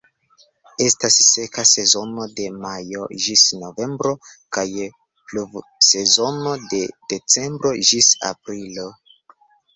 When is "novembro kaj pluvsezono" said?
3.65-6.57